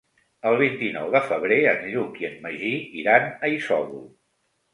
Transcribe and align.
El 0.51 0.55
vint-i-nou 0.61 1.11
de 1.15 1.21
febrer 1.27 1.59
en 1.73 1.85
Lluc 1.91 2.17
i 2.23 2.27
en 2.31 2.41
Magí 2.47 2.73
iran 3.03 3.29
a 3.49 3.53
Isòvol. 3.59 4.03